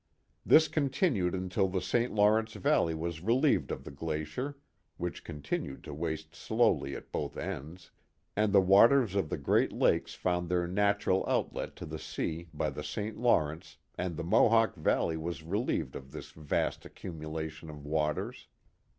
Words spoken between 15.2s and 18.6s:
relieved of this vast accumulation of waters.